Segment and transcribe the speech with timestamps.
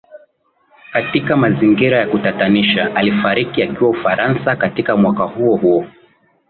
[0.93, 5.85] Katika mazingira ya kutatanisha alifariki akiwa Ufaransa katika mwaka huohuo